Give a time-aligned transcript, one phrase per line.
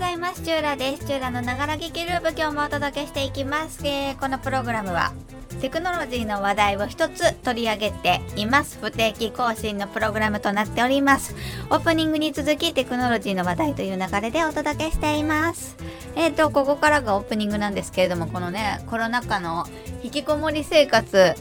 [0.00, 0.40] ざいます。
[0.40, 1.04] チューラです。
[1.04, 5.12] チューラのながら劇ループ今日もお届けしていきます、えーこのプログラムは
[5.60, 11.34] テクノロジーの話題を一つ取り上げています不定期更新のプログラムとなっております。
[11.68, 15.76] オープニングに続きテクノロジーの話題という流れでお届けしています。
[16.16, 19.66] えーとここからがオープニングなんですけれどもこのねコロナ禍の
[20.02, 21.34] 引きこもり生活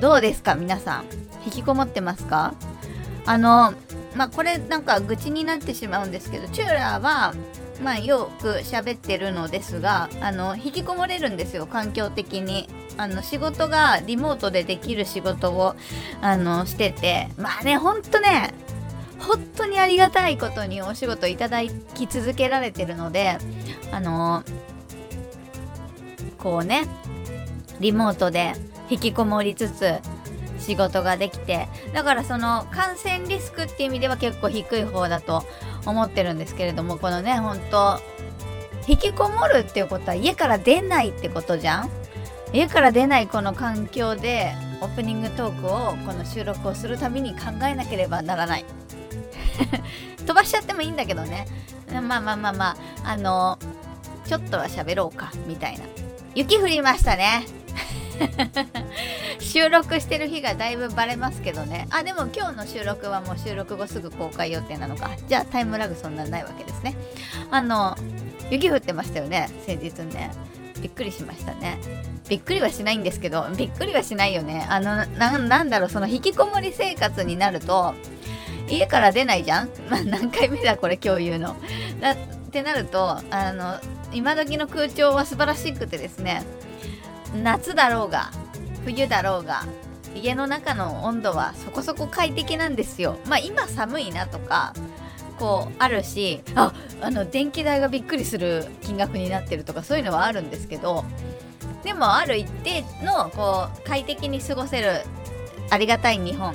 [0.00, 0.54] どうですか？
[0.54, 1.04] 皆さん。
[1.44, 2.54] 引きこもってますか？
[3.26, 3.74] あの
[4.14, 7.34] まあこれなんか愚痴になってしまうんですけどチューラーは
[7.82, 12.68] まあよく喋ってるのですがあの引きこもれるんですよ環境的に。
[12.98, 15.74] あの仕事がリモートでできる仕事を
[16.20, 17.28] あのしてて。
[17.38, 18.52] まあねほんとね
[19.18, 23.38] 本当にありがたいことにお仕事いただき続けられてるので
[23.92, 24.42] あの
[26.38, 26.86] こうね
[27.80, 28.52] リモートで
[28.90, 30.00] 引きこもりつつ
[30.62, 35.44] 仕事ができてだからその感染リスクっていう意味では結構低い方だと
[35.86, 38.00] 思ってるんですけれどもこのね本当
[38.86, 41.90] 引きこもるっていうことは家から出ないってことじゃん？
[42.52, 48.64] 家から出ないこの環境でオープニングトークをこの収録をするために考えなければならない。
[50.26, 51.46] 飛ばしちゃってもいいんだけどね。
[51.92, 53.58] まあまあまあまああの
[54.26, 55.84] ちょっとは喋ろうかみたいな。
[56.34, 57.46] 雪降りましたね。
[59.62, 61.86] 収録してる日がだいぶバレますけどね。
[61.90, 65.12] あでも今日の収録はもう収録後すぐ公開予定なのか。
[65.28, 66.96] じゃあタイムラグそんなないわけですね。
[67.52, 67.96] あの
[68.50, 70.32] 雪降ってましたよね先日ね。
[70.80, 71.78] びっくりしましたね。
[72.28, 74.66] びっくりはしないんですけどびっくりはしないよね。
[74.68, 77.94] あのなんだろうその引きこもり生活になると
[78.68, 81.54] 家から出ないじゃん、 まあ、何回目だこれ今日言うの。
[82.00, 82.16] だっ
[82.50, 83.78] てなるとあの
[84.12, 86.42] 今時の空調は素晴らしくてですね
[87.44, 88.32] 夏だろうが
[88.84, 89.64] 冬だろうが
[90.14, 93.18] 家の中の温度はそこそこ快適なんですよ。
[93.26, 94.74] まあ今寒いなとか
[95.38, 101.04] こうあるしああの電気代がびっくりする金額になってるとかそういうのはあるんですけど
[101.82, 105.00] でもある一定のこう快適に過ごせる
[105.70, 106.54] ありがたい日本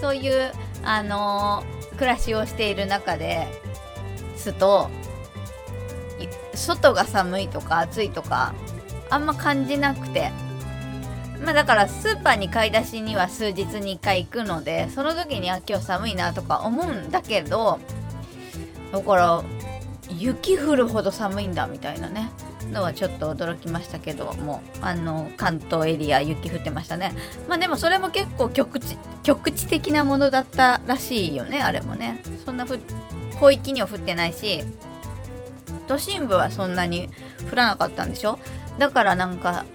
[0.00, 3.46] そういうあのー暮らしをしている中で
[4.36, 4.90] すと
[6.54, 8.54] 外が寒いとか暑いとか
[9.10, 10.30] あんま感じなくて。
[11.42, 17.80] まあだからスーパーに買い出しには数日に1回行くのでその時には今日寒いなとか思うんだけど
[18.92, 19.42] だから
[20.10, 22.30] 雪降るほど寒いんだみたいなね。
[22.72, 27.12] のはちょっと驚きましたけどもあの関東エリア雪降ってましたね。
[27.46, 32.22] まあでもそれも結構局地局地的なものだったらしいよねあれもね。
[32.46, 34.64] そんな広域には降ってないし
[35.88, 37.10] 都心部はそんなに
[37.52, 38.38] 降らなかったんでしょ？
[38.78, 39.66] だからなんか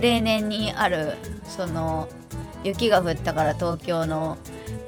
[0.00, 1.14] 例年にある
[1.46, 2.08] その
[2.64, 4.38] 雪が降ったから東京の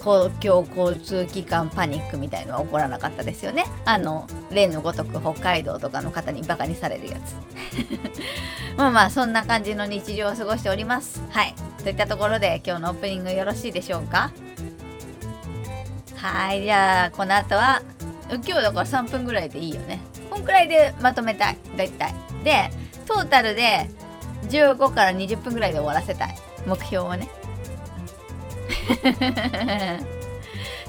[0.00, 3.64] 公共交通機関パニックみたいのは起こらなかったですよね。
[3.86, 7.34] あの例のごとく北海道とかの方にバカにされるやつ。
[8.76, 11.22] まあまあそんな感じの日常を過ごしております。
[11.30, 11.54] はい。
[11.82, 14.30] といったところで今日のオープニングよろしいでしょうか？
[16.16, 16.62] はい。
[16.62, 17.82] じゃあこの後は
[18.30, 20.00] 今日だから3分ぐらいでいいよね。
[20.30, 21.56] こんくらいでまとめたい。
[21.78, 22.14] だいたい。
[22.44, 22.70] で
[23.06, 23.88] トータルで
[24.54, 26.36] 15から20分ぐらいで終わらせたい。
[26.66, 27.28] 目標をね。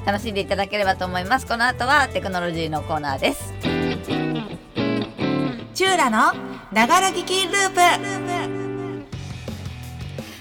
[0.05, 1.47] 楽しんでいただければと思います。
[1.47, 3.53] この後はテクノロジーのコーナーです。
[5.73, 6.33] チューラの
[6.71, 7.75] ながら聞きループ。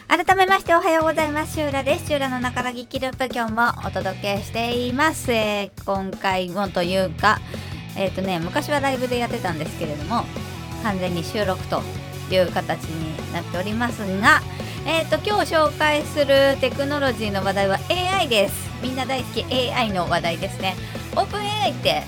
[0.06, 1.54] 改めましておはようございます。
[1.54, 2.06] シューラです。
[2.06, 3.34] シューラの中らぎきループ。
[3.34, 7.40] 今日もお届けしています、えー今回もというか
[7.96, 10.24] えっ、とね昔はライブでやってたんですけれども
[10.82, 11.82] 完全に収録と
[12.30, 14.40] いう形になっておりますが
[14.86, 18.70] えっ、と今日紹介するテクノロジーの話題は AI です。
[18.82, 20.74] みんな大好き AI の話題ですね。
[21.16, 22.02] オープン AI って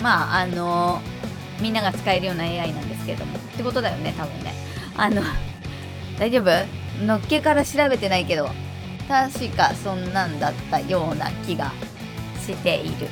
[0.00, 1.00] まああの
[1.60, 3.36] みんなが使えるような AI なんですけれども。
[3.36, 4.54] ってことだよね多分ね。
[4.96, 5.22] あの
[6.20, 7.04] 大丈夫？
[7.04, 8.48] のっけから調べてないけど
[9.08, 11.72] 確かそんなんだったような気が
[12.38, 13.08] している。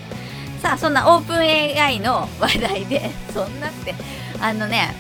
[0.62, 3.94] さあそんなオープン AI の話題でそんなって
[4.40, 4.94] あのね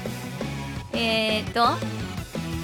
[0.98, 1.64] えっ、と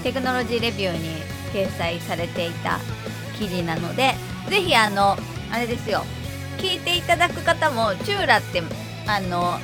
[0.03, 1.09] テクノロジーレビューに
[1.53, 2.79] 掲載されていた
[3.39, 4.15] 記事なので
[4.49, 5.17] ぜひあの
[5.51, 6.03] あれですよ
[6.59, 8.63] 聞いていただく方もチューラって
[9.07, 9.59] あの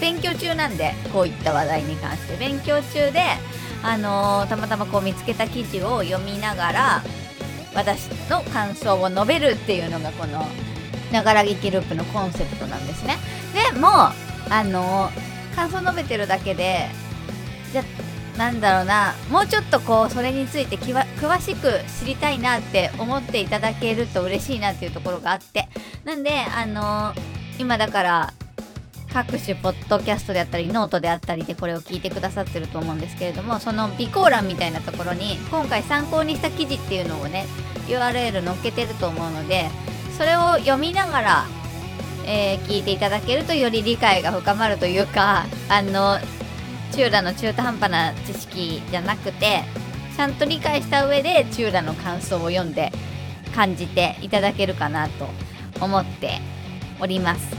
[0.00, 2.36] 勉強中なんでこういった話題に関して。
[2.36, 3.20] 勉強中で
[3.82, 7.02] あのたまたまこう見つけた記事を読みながら
[7.74, 10.46] 私の感想を述べるっていうのがこの
[11.12, 13.16] ながら聞きループのコンセプトなんですね。
[13.72, 15.10] でもあの
[15.54, 16.88] 感想述べてるだけで
[17.72, 17.84] じゃ
[18.36, 19.14] なんだろうな。
[19.30, 25.68] もうちょっとこうそれについて詳しく知りたいなって思っていただけると嬉しいなっていうところがあって。
[26.04, 28.32] なんであのー今だから
[29.12, 37.46] 各種ポッドキャストであったりノートであったりでこれを聞いてくださってると思うんですけれどもその備考欄みたいなところに今回参考にした記事っていうのをね
[37.88, 39.70] URL 載っけてると思うので
[40.18, 41.44] それを読みながら、
[42.26, 46.18] えー聞いていただけるとより理解が深まるというかあの
[46.96, 49.64] チューラの中途半端な知識じゃなくて
[50.16, 52.90] ちゃんと理解した上でチューラの感想を読んで
[53.54, 55.28] 感じていただけるかなと
[55.78, 56.40] 思って
[56.98, 57.54] おります。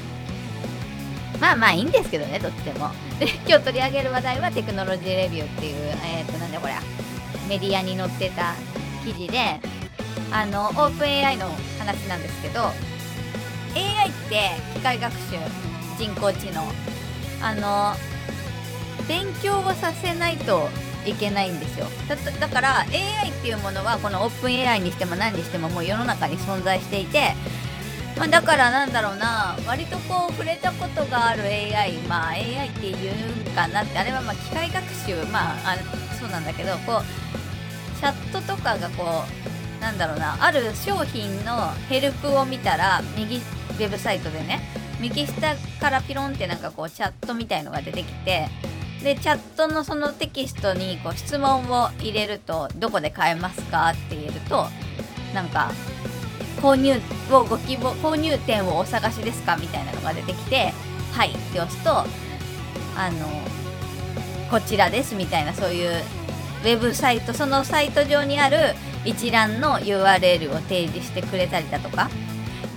[1.39, 2.89] まあまあいいんですけどねどっちも。
[3.19, 6.73] で今日取り上げる話題はテクノロジーレビューっていうえっ、となんだこれ
[7.47, 8.55] メディアに載ってた
[9.05, 9.59] 記事で
[10.31, 11.45] あのオープン AI の
[11.77, 15.37] 話なんですけど AI って機械学習
[16.03, 16.63] 人工知能。
[17.39, 18.16] あの
[19.07, 20.69] 勉強をさせないと
[21.05, 21.87] いけないんですよ。
[22.07, 27.33] だだから AI っていうものはこのオープン AI にしても何にしてももう世の中に存在していて、
[28.17, 39.23] まあ、だからなんだろうな割とこう触れたことがある AI まあ AI って言うんかなってあれはまあ機械学習まああそうなんだけどこうチャットとかがこ
[39.79, 44.61] うなんだろうなある商品のヘルプを見たら右ウェブサイトでね
[44.99, 48.47] 右下からピロンってなんかこうチャットみたいのが出てきて
[49.03, 54.67] でチャットのそのテキストにこう質問を入れるとどこで買えますかって言えると
[55.33, 55.71] なんか
[56.61, 56.99] 購入
[57.31, 60.73] をご希望購入店をお探しですかみたいなのが出てきて
[61.13, 63.27] はいって押すとあの
[64.49, 65.91] こちらですみたいなそういう
[66.63, 68.57] ウェブサイトそのサイト上にある
[69.05, 72.09] 一覧の URL を提示してくれたりだとか。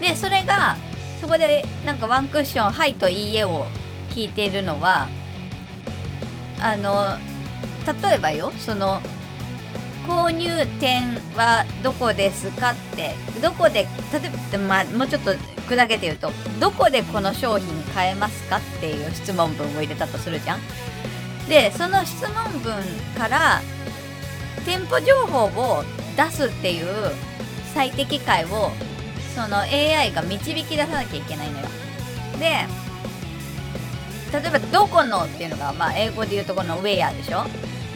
[0.01, 0.77] でそれが
[1.21, 3.67] そこでなんかワンクッション「はい」と「いいえ」を
[4.11, 5.09] 聞いているのは
[6.61, 7.17] あの
[8.03, 9.01] 例えばよその
[10.07, 15.33] 購入店はどこですかってどこで例えば、まあ、もうちょっと
[15.69, 20.61] 砕けて言うとどこでこの商品買えますかっていう質問文を入れたとするじゃん。
[21.49, 22.75] でその質問文
[23.17, 23.61] から
[24.65, 25.85] 店舗情報を
[26.17, 26.87] 出すっていう
[27.75, 28.71] 最適解を
[29.35, 31.67] その AI が導き出さなきゃいけないのよ。
[32.39, 32.67] で
[34.33, 37.45] 例えば「どこの」っていうのが、まあ、英語で言うとこの「ウェア」でしょ？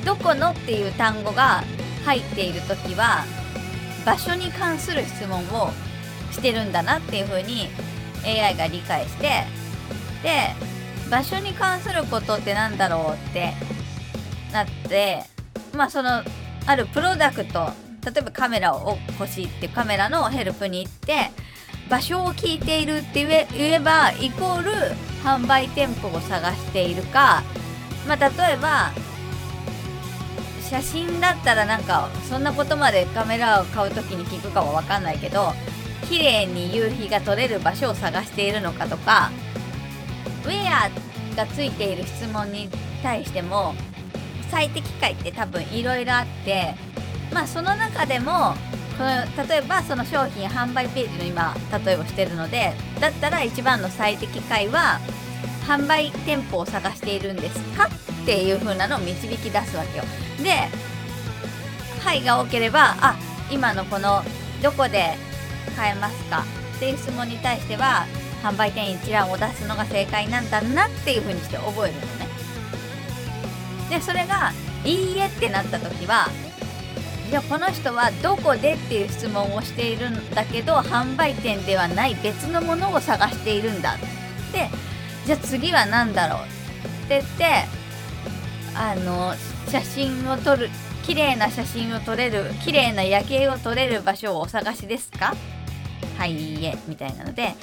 [0.04, 1.62] どこのっていう単語が
[2.04, 3.24] 入っている時は
[4.04, 5.70] 場所に関する質問を
[6.30, 7.68] してるんだなっていう風に
[8.24, 9.44] AI が理解して
[10.22, 10.50] で
[11.10, 13.54] 場所に関することってなんだろうって
[14.52, 15.22] なって
[15.74, 16.22] まあその
[16.66, 17.70] あるプロダクト
[18.04, 21.30] 例えばカメラを欲しいってカメラのヘルプに行って
[21.88, 24.70] 場所を聞いているって言えばイコール
[25.22, 27.42] 販売店舗を探しているか
[28.06, 28.92] まあ例えば
[30.62, 35.52] 写真だったらなんかそんなことまでカメラを買う時に聞くかは分かんないけど
[36.08, 39.30] 綺麗に夕日が撮れる場所を探しているのかとか
[40.44, 40.90] ウェア
[41.36, 42.68] がついている質問に
[43.02, 43.74] 対しても
[44.50, 46.74] 最適解って多分いろいろあって
[47.32, 48.54] まあその中でも
[49.02, 51.54] の例えばその商品販売ページの今
[51.84, 55.00] 例えをしてるのでだったら一番の最適解は
[55.66, 60.04] 販売店舗を探しているんですかっていう風なのを導き出すわけよ。
[60.42, 60.68] で
[62.04, 63.16] 「はい」が多ければあ
[63.50, 64.22] 今のこの
[64.62, 65.16] どこで
[65.76, 66.44] 買えますか
[66.76, 68.06] っていう質問に対しては
[68.42, 72.28] 販売店一覧を出すのが正解なんだなっていう風にして覚えるのね。
[73.90, 74.52] でそれが
[74.84, 76.28] 「いいえ」ってなった時は
[77.28, 83.98] いやこの人はどこでっていう質問をしているんだけど販売店ではない別のものを探しているんだっ
[84.52, 84.68] て。
[85.26, 87.64] じゃあ次は何だろうって言って
[88.74, 89.32] あの
[89.70, 90.68] 写真を撮る
[91.02, 95.34] 綺麗な写真を撮れる綺麗な夜景を撮れる場所をお探しですか？
[96.18, 97.54] はいいいえみたいなので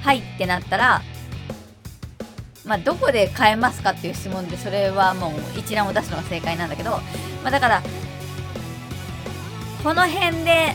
[0.00, 1.02] はいってなったら
[2.64, 7.00] まあどこで買えますかっていう質問でそれはもう一覧を出すのが正解なんだけど、ま
[7.46, 7.82] あ、だから
[9.82, 10.74] この辺で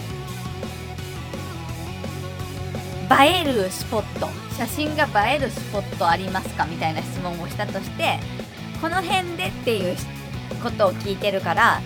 [3.11, 8.17] 映えるスポット写真が映えるスポットありますかみたいな質問をしたとして
[8.81, 9.95] この辺でっていう
[10.63, 11.81] ことを聞いてるから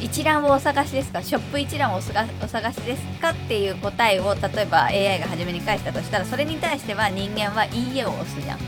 [0.00, 1.22] 一覧をお探しですか？
[1.22, 8.58] ショップ一覧をお探お探しですかっていう答えを例えば AI が初めに返したとしたらそれに対しては人間は「いいえ」を押すじゃん。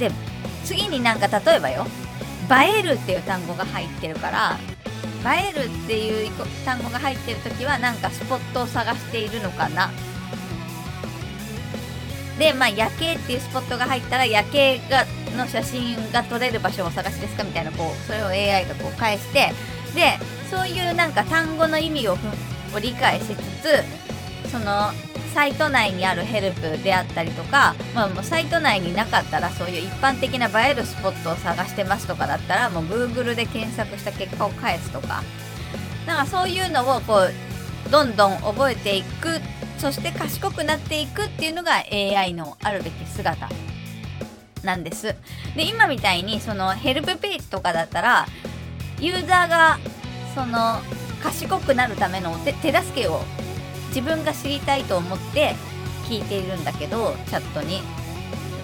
[0.00, 0.10] で
[0.64, 1.86] 次になんか例えばよ
[2.50, 4.58] 「映える」っていう単語が入ってるから
[5.34, 6.30] 映えるっていう
[6.64, 9.90] 単語が入ってる時はなんかスポットを探しているのかな。
[12.38, 15.06] でまあ夜景っていうスポットが入ったら夜景が
[15.36, 19.52] の写真が撮れる場所をお探しですかみたいなこうそれを AI がこう返して
[19.94, 20.18] で
[20.50, 22.16] そういうなんか単語の意味を
[22.74, 24.90] を理解しつつその
[25.36, 35.22] サイト内にあるヘルプであったりとか、まあ、もうサイト内になかったらそういう一般的な映えるスポットを探してますとかだったらもう Google で検索した結果を返すとか。
[36.06, 39.28] なんかそういうのをこうどんどん覚えていく。
[39.76, 43.50] そして賢くなっていくっていうのが AI のあるべき姿。
[44.62, 45.14] なんです。
[45.54, 48.26] で今みたいにそのヘルプページとかだったら
[49.00, 49.78] ユーザーが
[50.34, 50.80] その
[51.22, 53.20] 賢くなるための手助けを
[53.88, 55.54] 自分が知りたいと思って
[56.04, 57.80] 聞いているんだけどチャットに。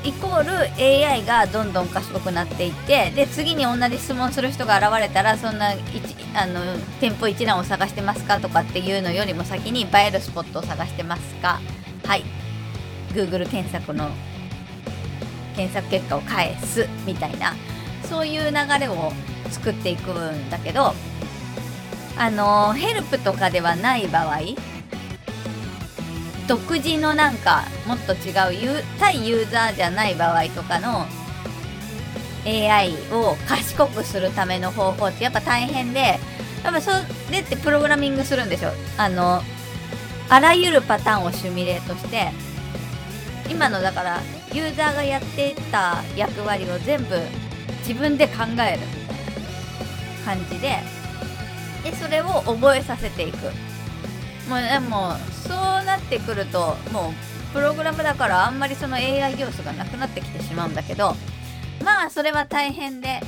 [0.05, 5.75] イコール AI がどんどん賢くなっていってで次に同じ質問する人が現れたらそんな
[6.35, 6.61] あの
[7.01, 11.61] 店舗一覧を探してますかとかっていうのよりも先に映えるスポットを探してますか
[12.05, 12.25] はい
[13.15, 14.11] Google 検索の
[15.55, 17.55] 検索結果を返すみたいな
[18.05, 19.13] そういう流れを
[19.51, 20.95] 作っていくんだけど
[22.19, 24.41] あのヘルプとかではない場合
[26.49, 28.31] 独自のなんかもっと違
[28.79, 31.07] う対ユーザーじゃない場合とかの
[32.45, 36.19] AI を賢くするための方法ってやっぱ大変で
[36.65, 36.91] やっぱそ
[37.31, 38.71] れってプログラミングするんでしょ。
[38.99, 39.43] あの
[40.29, 42.31] あらゆるパターンをシミュレートして
[43.51, 44.21] 今のだから
[44.53, 47.19] ユーザーがやってた役割を全部
[47.87, 48.81] 自分で考える
[50.25, 50.79] 感じで
[51.85, 53.72] でそれを覚えさせていく。
[54.49, 61.15] もうでもそうなってくるともうプログラムだからあんまりその AI 要素がなくなってきてしまうんだけど
[61.85, 63.21] まあそれは大変で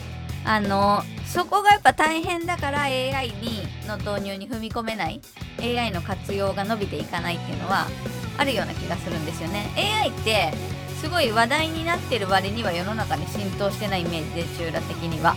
[0.44, 5.20] あのそこがやっぱ大変だから AI にの導入に踏み込めない
[5.60, 7.86] AI の活用が伸びていかないっていうのは
[8.36, 9.66] あるような気がするんですよね。
[9.76, 10.52] AI って
[11.00, 15.36] すごい話題になってる割には世の中に浸透してないイメージで中羅的には。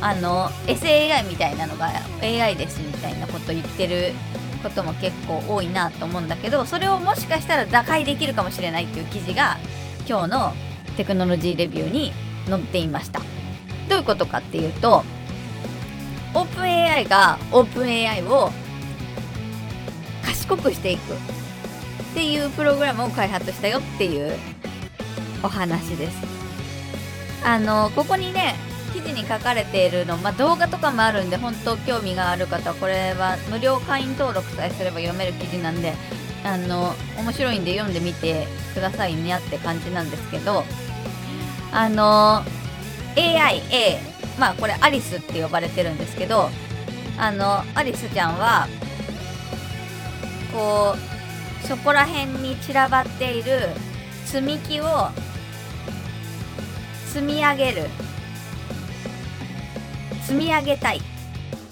[0.00, 1.90] あの SAI みたいなのが
[2.22, 4.12] AI ですみたいなこと言ってる
[4.58, 9.56] ことも結構多いなと思うんだけどそれをもしかしたら打開できるかもしれないっていう記事が
[10.08, 10.52] 今日の
[10.96, 12.12] テクノロジーレビューに
[12.46, 13.20] 載っていました。
[13.88, 15.02] どういうことかっていうと
[16.34, 18.50] オープン AI がオープン AI を
[20.22, 21.16] 賢くしていくっ
[22.14, 24.36] ていうプログラムを開発したよっていう
[25.42, 26.16] お話です。
[27.44, 28.56] あのここにね
[28.98, 35.94] 記事に書かれているの、まあ、動画とかもあるんで本当興味がある方はこれは無料会員登録さえすれば読める記事なんで
[36.44, 40.64] あの面白いんで読んでみてくださいねって感じなんですけど
[41.72, 42.42] あの
[43.16, 44.00] AI A
[44.38, 46.48] まあこれアリスって呼ばれてるんですけど
[47.18, 48.66] あのアリスちゃんは
[50.52, 50.96] こ
[51.62, 53.60] うそこら辺に散らばっている
[54.24, 54.86] 積み木を
[57.06, 58.07] 積み上げる
[60.28, 61.00] 積み上げたい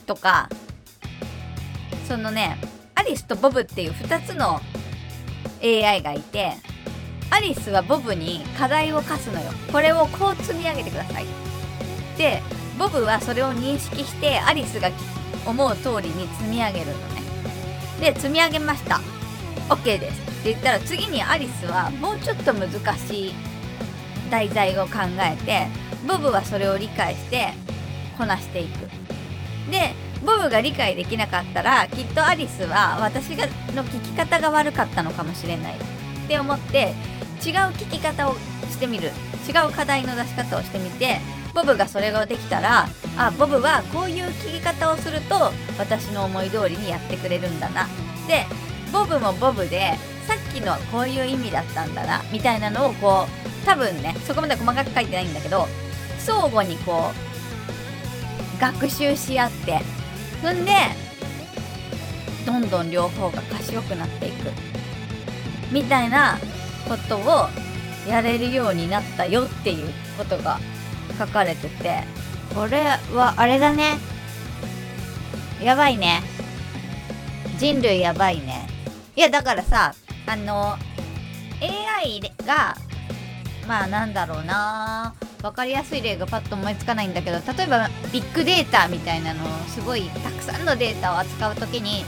[0.07, 0.49] とか
[2.09, 2.57] そのね
[2.95, 4.63] アリスとボブっていう2つの
[5.63, 6.55] AI がいて
[7.29, 9.51] アリスはボブに課題を課すのよ。
[9.71, 11.27] これをこう積み上げてください。
[12.17, 12.41] で
[12.79, 14.91] ボブはそれを認識してアリスが
[15.45, 17.23] 思う通りに積み上げるのね。
[18.01, 19.03] で積み上げました。
[19.69, 20.21] OK です。
[20.23, 23.35] って言ったら次にアリスはもうちょっと難しい
[24.31, 25.67] 題材を考えて
[26.09, 27.53] ボブはそれを理解して
[28.17, 28.89] こなしていく。
[29.71, 29.95] で
[30.25, 35.75] ボブが理解できなかったらきっとアリスは私がの聞き方が悪かったのかもしれない。
[35.75, 36.95] って思って
[37.45, 38.35] 違う聞き方を
[38.71, 39.11] してみる。
[39.49, 41.21] 違う課題の出し方をしてみて
[41.55, 47.87] ボブがそれができたらあボブはこういう聞き方をすると私の思い通りにやってくれるんだな。
[48.27, 48.45] で
[48.93, 49.93] ボブもボブで
[50.27, 55.69] さっきのこういう意味だったんだなみたいなのをこう多分ねそこまで細かく書いてないんだけど
[56.19, 57.26] 相互にこう
[58.61, 59.81] 学習し合って。
[60.43, 60.73] そんで
[62.45, 64.51] どんどん両方が賢くなっていく。
[65.73, 66.39] みたいな
[66.89, 67.49] ことを
[68.09, 70.61] やれるようになったよっていうことが
[71.19, 72.05] 書かれてて。
[72.55, 72.85] これ
[73.15, 73.99] はあれだね。
[75.63, 76.23] やばいね。
[77.59, 78.67] 人類やばいね。
[79.15, 79.95] いやだからさ
[80.27, 80.77] あの
[81.61, 82.77] AI が
[83.67, 85.15] まあなんだろうな。
[85.49, 92.05] 分かりやすい例がパッと思いつかないんだけど例えばビッグデータみたいなのをすごいたくさんのデータを扱う時に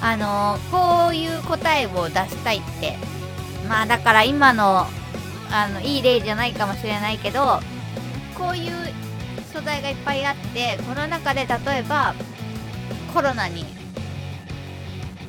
[0.00, 3.18] あのこういう答えを出したいって。
[3.68, 4.86] まあだから今の
[5.50, 7.60] あのいい例じゃないかもしれないけど
[8.34, 8.72] こういう
[9.52, 12.14] 素材がいっぱいあってこの中で例えば
[13.14, 13.64] コロナに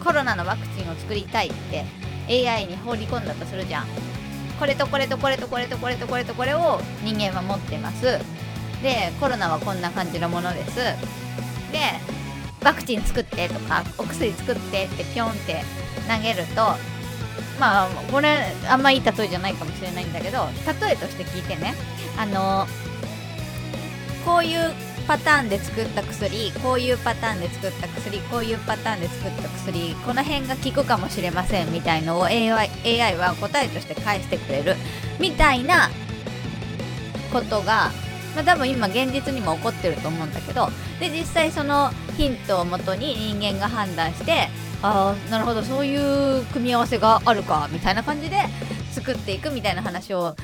[0.04, 1.54] コロナのワクチンを作りたいっ
[2.28, 4.09] て AI に放り込んだとするじゃん。
[4.60, 8.20] これとこれとこれとこれとこれとこれとこれを人間は持ってます。
[8.84, 10.76] でコロナはこんな感じのものです。
[11.72, 11.80] で
[12.64, 15.64] ワクチン作ってとかお薬作ってってピョンって
[16.10, 16.62] 投げると
[17.60, 20.48] まあこれあんまいい例えじゃないかもしれないんだけど
[20.82, 21.74] 例えとして聞いてね。
[22.18, 22.68] あの
[24.26, 24.74] こういう
[25.10, 34.76] パターンで作った薬こういうパターンで作った薬こういうパターンで作った薬この辺が効くかもしれませんみたいのを AI, AI は答えとして返してくれる
[35.20, 35.90] みたいな
[37.34, 37.92] ことが、
[38.36, 44.48] まあ、多分今現実にも起こってると思うんだけどで実際そのヒントをもとに人間が判断して
[44.84, 45.96] ああなるほどそうい
[46.40, 48.38] う組み合わせがあるかみたいな感じで
[48.92, 50.36] 作っていくみたいな話を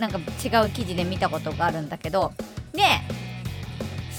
[0.00, 2.32] なんか違う記事で見たことがあるんだけど
[2.72, 2.82] で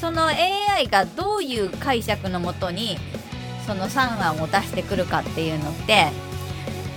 [0.02, 2.98] その AI がどういう解釈のもとに
[3.68, 6.08] その3案を出してくるかっていうのって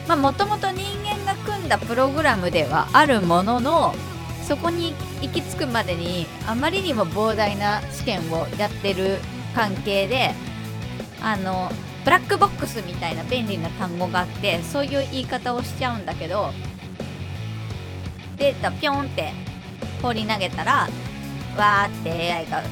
[0.09, 3.95] もともと人間が組んだプログラムではあるものの
[4.49, 9.19] そこに行き着くまでにあまりにも膨大な試験をやってる
[9.55, 10.33] 関係で
[11.21, 11.71] あの
[12.05, 16.53] ブラックボックスみたいな便利な単語があってそういう言い方をしちゃうんだけど
[18.39, 19.33] データピョンって
[20.01, 20.89] 放り投げたら
[21.57, 22.63] わーって AI が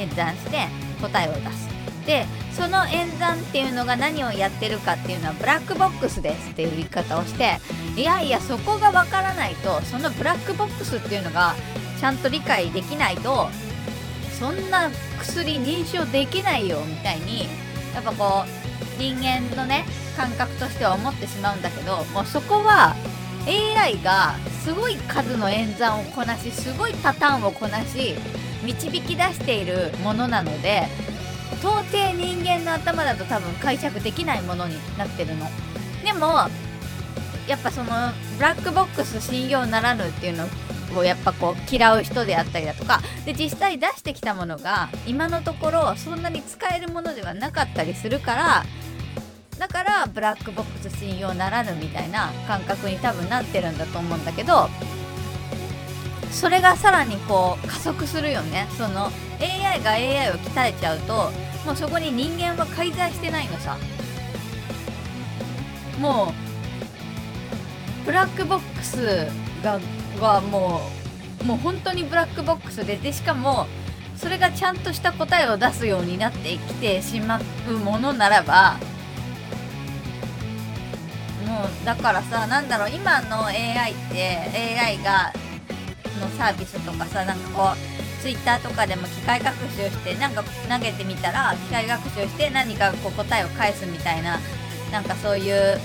[0.00, 0.66] 演算して
[1.00, 1.70] 答えを出す。
[2.06, 7.58] でその演算っていうのが何をやってるかっていうのはブラックボックスですっていう言い方をして
[7.96, 11.54] いやいやそこがわからないとそのブラックボックスっていうのが
[12.00, 13.48] ちゃんと理解できないと
[14.38, 14.90] そんな
[15.20, 17.42] 薬認証できないよみたいに
[17.94, 19.84] やっぱこう人間のね
[20.16, 22.96] 感覚としては思ってしまうんだけどもうそこは
[23.46, 28.14] AI がすごい数の演算をこなしすごいパターンをこなし
[28.62, 30.88] 導き出しているものなので
[31.60, 35.46] 到底人間の頭だと多分解釈できないものになってるの。
[36.04, 36.48] でも
[37.46, 37.90] やっぱその
[38.36, 40.46] ブラックボックス信用ならぬっていうの
[40.96, 43.00] をやっぱこう嫌う人であったりだとか。
[43.24, 48.64] で実際出してきたものが今のところそんなに使えるものではなかったりするから
[49.58, 54.70] だからブラックボックス信用ならぬみたいな感覚に多分なってるんだと思うんだけど
[56.30, 58.66] それがさらにこう加速するよね。
[58.76, 61.30] その AI が AI を鍛えちゃうと
[61.66, 63.76] もうそこに人間は介在してないのさ。
[65.98, 66.32] も
[68.02, 69.26] うブラックボックス
[69.62, 69.78] が
[70.18, 70.80] はも
[71.42, 73.66] うもう本当にブラックボックスででしかも
[74.16, 78.78] それがちゃんとした答えを出すようになってきてしまうものならば
[81.46, 85.32] もうだからさなんだろう今の AI って AI が
[86.20, 94.38] のサービスとかさなんかこうツイッターとかでも機械学習してなんか投げてみたら機械学習して何かこう答えを返すみたいな
[94.92, 95.78] なんかそういう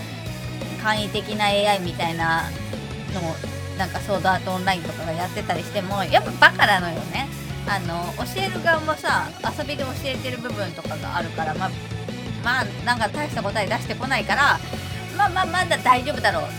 [0.83, 2.43] 簡易的な AI みたいな
[3.13, 3.35] のを
[3.77, 7.27] なんかソードアートオンラインとかがやってたりしてもやっぱバカなのよね。
[7.67, 11.71] あの教える側もさ遊びで教えてる部分とかがあるからまあ
[12.43, 14.59] まあなんか大した答え出してこないから
[15.17, 16.49] まあまあまだ大丈夫だろうと。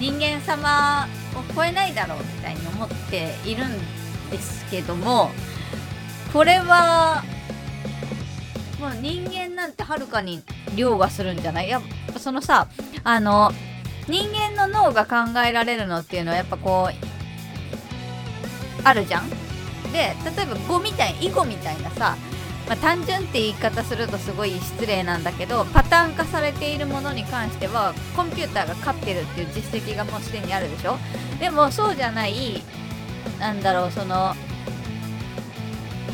[0.00, 1.08] 人間様
[1.54, 3.70] 超えないだろうみたいに思っているん
[4.30, 5.30] ですけども
[6.32, 7.22] これは
[8.80, 10.42] もう人間なんてはるかに
[10.76, 11.68] 凌駕するんじゃない？
[11.68, 12.68] やっぱそのさ
[13.02, 13.50] あの
[14.06, 16.94] 人間の脳が考えられるのっていうのはやっぱこう
[18.84, 19.28] あるじゃん？
[19.92, 22.16] で例えば語みたい囲碁みたいなさ、
[22.68, 30.98] まあ、単純って言い方するとすごい失礼なんだけどパターン化されているものに関してはコンピューターが勝ってるっていう実績がもうすでにあるでしょ？
[31.40, 32.62] でもそうじゃない
[33.40, 34.34] なんだろうその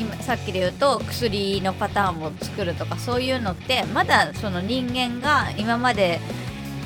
[0.00, 6.20] 今さっきで言うと薬のパターンを作るとかそういうのってまだその人間が今まで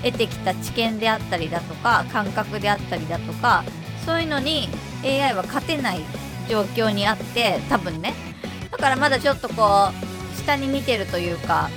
[0.02, 3.64] 得てきた知見であったりだとか感覚であったりだとか
[4.06, 4.68] そういうのに
[5.04, 6.00] AI は勝てない
[6.48, 8.14] 状況にあって多分ね。
[8.78, 11.68] だからまだちょっとこう下に見てるというか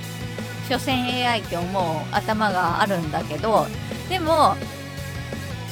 [0.68, 0.94] 所詮
[1.26, 3.66] AI って思う頭があるんだけど
[4.08, 4.56] でも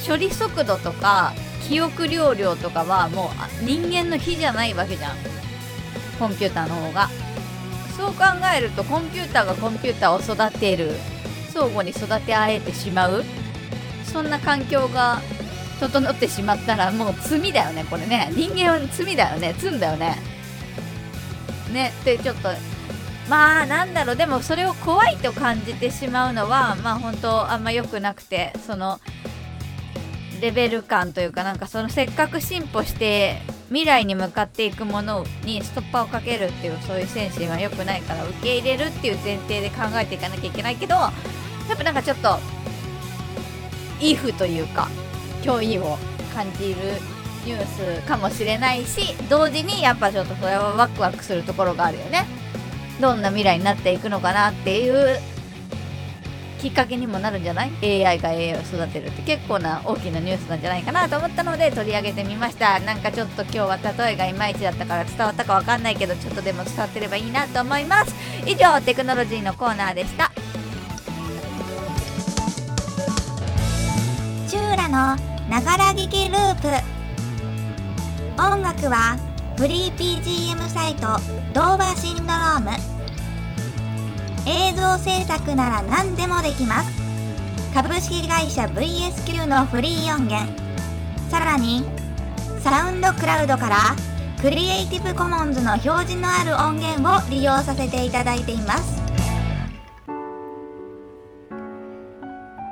[0.06, 1.32] 処理速度とか
[1.68, 3.30] 記憶容量とかはも
[3.62, 5.16] う人間の比じゃないわけじゃん。
[6.18, 7.08] コンピューターの方が。
[7.96, 8.24] そう考
[8.56, 10.92] えるとコンピューターがコンピューターを育てる。
[11.52, 13.24] 相互に育て合えてしまう。
[14.04, 15.20] そんな環境が
[15.78, 18.30] 整ってしまったらもう罪だよねこれね。
[18.32, 19.54] 人間は罪だよね。
[19.58, 20.16] 罪だよね。
[21.70, 22.48] ねってちょっと
[23.28, 29.00] まあなんだろうでもそれを怖いと感じてしまうのはまあ本当あんま良くなくてその
[30.40, 41.12] レベル感というかなんかそのせっかく進歩して未来に向かっていくものにストッパーをかけるっていうそういう精神は良くないから受け入れるっていう前提で考えていかなきゃいけないけどや
[41.74, 42.38] っぱなんかちょっと
[44.00, 44.88] イフというか
[45.42, 45.98] 脅威を
[46.34, 46.76] 感じる
[47.44, 52.26] ニュースかもしれないし同時にやっぱちょっとそれはワクワクするところがあるよね。
[53.00, 55.18] どんな未来になっていくのかなっていう
[56.60, 62.78] きっかけにもなるんじゃない ?AI が AI を育てるって結構な大きなニュースなんじゃないかなと思ったので取り上げてみました。
[62.80, 68.14] なんかちょっと今日は例えがいまいちだったから伝わったかわかんないけどちょっとでも伝わってればいいなと思います。
[68.46, 70.30] 以上テクノロジーのコーナーでした。
[74.46, 75.16] チューラの
[75.48, 76.99] ながら聞きループ。
[78.40, 79.18] 音楽は
[79.58, 81.08] フリー BGM サイト
[81.52, 82.70] ドーバーシンドローム。
[84.46, 86.90] 映像制作なら何でもできます。
[87.74, 90.50] 株式会社 VSQ のフリー音源。
[91.28, 91.84] さらに
[92.60, 93.76] サウンドクラウドから
[94.40, 98.99] クリエイティブコモンズの表示のある音源を利用させていただいています。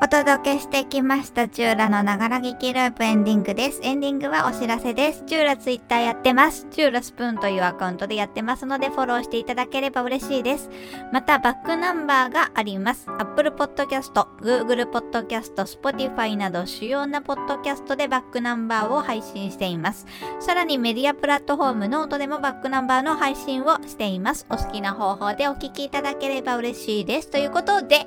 [0.08, 3.80] お届けしてきましたチューラのながら聞きループエンディングです。
[3.82, 5.22] エンディングはお知らせです。
[5.26, 6.66] チューラツイッターやってます。
[6.70, 10.70] チューラスプーンというアカウントでやってますのでフォローしていただければ嬉しいです。
[11.12, 13.06] またバックナンバーがあります。
[13.18, 20.06] Apple Podcast、Google Podcast、Spotify など主要なポッドキャストでバックナンバーを配信しています。
[20.40, 24.46] さらにメディアプラットフォームノートでもバックナンバーの配信をしています。
[24.48, 27.28] お好きな方法でお聞きいただければ嬉しいです。
[27.28, 28.06] ということで、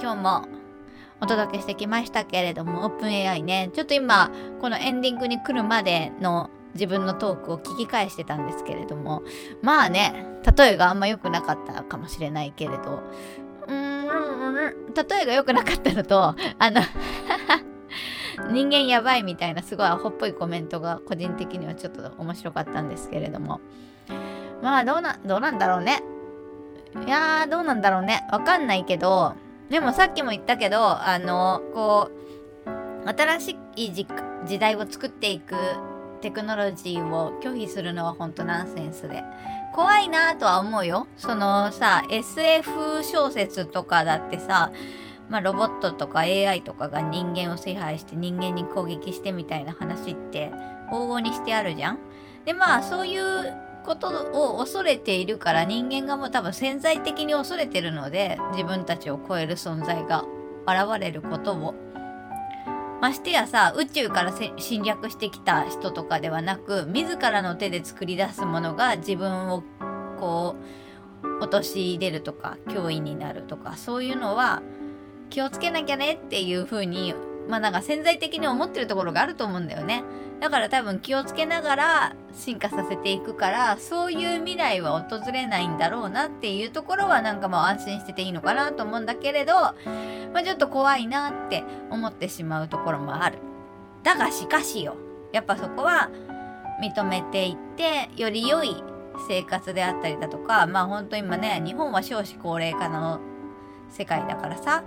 [0.00, 0.59] 今日も
[1.20, 4.30] お届けしてきましたけれども、オープン AI ね、ちょっと今、
[4.60, 9.22] このエンディングに来るまでの自分のトークを聞き返してたんですけれども、
[9.62, 13.02] まあね、例えがあんま良くなかったかもしれないけれど、
[13.66, 16.80] うーん、例えが良くなかったのと、あの
[18.50, 23.60] 人間やばいみたいなすごいアホっぽいコメントが個人的にはちょっと面白かったんですけれども、
[24.62, 26.02] まあどうな、どうなんだろうね。
[27.06, 28.26] いやー、どうなんだろうね。
[28.32, 29.34] わかんないけど、
[29.70, 32.10] でもさっきも言ったけどあのこ
[32.66, 35.54] う新しい時代を作っていく
[36.20, 39.22] テクノロジーを拒否するのは本当ナンセンスで
[39.74, 44.72] 怖いなとは思うよそのさ SF 小説とかだってさ
[45.30, 50.50] まあ、ロボットとか AI とかが人間を支配して人間に攻撃してみたいな話って
[50.90, 51.98] 往々にしてあるじゃん。
[52.44, 60.24] でまあそういうことを恐れているから人間がもう多分潜在的に恐れてるので自分たちを超える存在が
[60.66, 61.74] 現れることを。
[63.00, 69.62] ましてやさ宇宙から侵略してきた人とかではなく自らの手で作り出すものが自分を
[70.18, 70.56] こ
[71.22, 74.62] う陥れるとか脅威になるとかそういうのは
[75.30, 77.14] 気をつけなきゃねっていう風に
[77.48, 80.04] まあなんか潜在的に思ってるところがあると思うんだよね。
[80.40, 89.74] だから多分気をつけながら進化させていくからそういう未来は訪れないんだろうなっていうところはなんかもう安心してていいのかなと思うんだけれど、ま
[90.36, 93.38] あ、ちょっと怖いなって思ってしまうところもある。
[94.02, 94.96] だがしかしよ
[95.32, 96.10] やっぱそこは
[96.82, 98.82] 認めていってより良い
[99.28, 103.20] 生活であったりだとかまあ本当今ね日本は少子高齢化の
[103.90, 104.84] 世界だからさ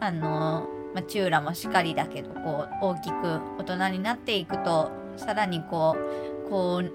[0.00, 5.96] あのまあ、チューラもしかりだけどこう大きく大人になっていくとさらにこ
[6.46, 6.92] うこう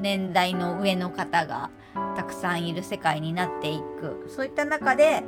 [0.00, 1.70] 年代の上の方が
[2.14, 4.26] たくさんいる世界になっていく。
[4.28, 5.22] そういった中で、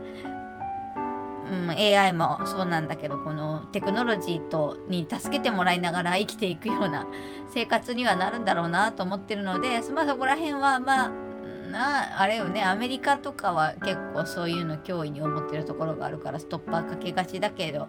[1.50, 7.06] うん、AI もそうなんだけどこのテクノロジーとに助けてもらいながら生きていくような
[7.52, 11.29] 生活にはなるんだろうなと思ってるので、まあ、そこら辺はまあ
[11.70, 17.88] なあれよねアメリカとかは結構そういうの脅威に思ってるところがあるからストッパーかけがちだけど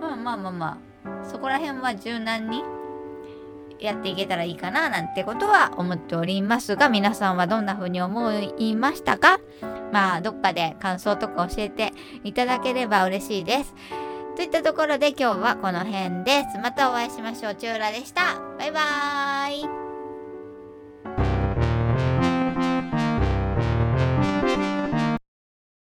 [0.00, 2.62] まあまあまあまあそこら辺は柔軟に
[3.78, 9.40] やっていけたらいいかななんてことは思っておりますが皆さんはどんな風に思いましたか？
[9.92, 13.74] まあどっかで感想とか教えていただければ嬉しいです。
[14.36, 16.58] といったところで今日はこの辺です。
[16.58, 17.54] またお会いしましょう。
[17.54, 18.40] チューラでした。
[18.58, 19.81] バイバーイ。